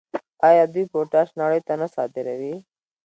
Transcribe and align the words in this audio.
آیا 0.49 0.63
دوی 0.73 0.85
پوټاش 0.91 1.29
نړۍ 1.41 1.59
ته 1.67 1.73
نه 1.81 1.87
صادروي؟ 1.95 2.55